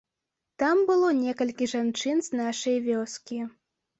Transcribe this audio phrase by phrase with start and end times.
[0.61, 3.39] Там было некалькі жанчын з нашай вёскі.